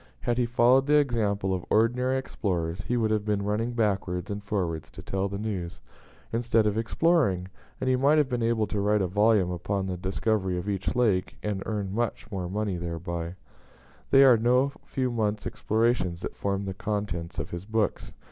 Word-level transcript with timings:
Had 0.21 0.39
he 0.39 0.47
followed 0.47 0.87
the 0.87 0.95
example 0.97 1.53
of 1.53 1.63
ordinary 1.69 2.17
explorers, 2.17 2.81
he 2.87 2.97
would 2.97 3.11
have 3.11 3.23
been 3.23 3.43
running 3.43 3.73
backwards 3.73 4.31
and 4.31 4.43
forwards 4.43 4.89
to 4.89 5.03
tell 5.03 5.29
the 5.29 5.37
news, 5.37 5.79
instead 6.33 6.65
of 6.65 6.75
exploring; 6.75 7.49
and 7.79 7.87
he 7.87 7.95
might 7.95 8.17
have 8.17 8.27
been 8.27 8.41
able 8.41 8.65
to 8.65 8.79
write 8.79 9.03
a 9.03 9.07
volume 9.07 9.51
upon 9.51 9.85
the 9.85 9.97
discovery 9.97 10.57
of 10.57 10.67
each 10.67 10.95
lake, 10.95 11.35
and 11.43 11.61
earn 11.67 11.93
much 11.93 12.31
money 12.31 12.77
thereby. 12.77 13.35
They 14.09 14.23
are 14.23 14.37
no 14.37 14.71
few 14.85 15.11
months' 15.11 15.45
explorations 15.45 16.21
that 16.21 16.35
form 16.35 16.65
the 16.65 16.73
contents 16.73 17.37
of 17.37 17.51
his 17.51 17.65
books. 17.65 18.11